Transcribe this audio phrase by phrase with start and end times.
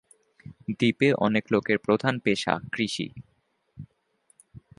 [0.79, 3.07] দ্বীপে অনেক লোকের প্রধান পেশা কৃষি।